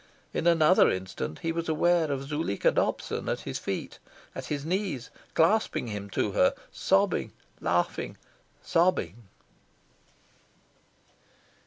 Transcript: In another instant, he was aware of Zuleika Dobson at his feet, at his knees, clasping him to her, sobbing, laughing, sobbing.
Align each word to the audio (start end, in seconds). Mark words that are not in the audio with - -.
In 0.33 0.47
another 0.47 0.89
instant, 0.89 1.41
he 1.43 1.51
was 1.51 1.69
aware 1.69 2.11
of 2.11 2.23
Zuleika 2.23 2.71
Dobson 2.71 3.29
at 3.29 3.41
his 3.41 3.59
feet, 3.59 3.99
at 4.33 4.45
his 4.47 4.65
knees, 4.65 5.11
clasping 5.35 5.89
him 5.89 6.09
to 6.09 6.31
her, 6.31 6.55
sobbing, 6.71 7.33
laughing, 7.59 8.17
sobbing. 8.63 9.27